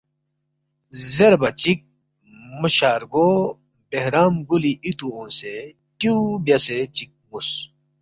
[1.15, 1.79] زیربا چِک
[2.59, 3.27] مو شارگو
[3.89, 5.55] بہرام گولی اِتُو اونگسے
[5.97, 7.49] ٹیُو بیاسے چِک نُ٘وس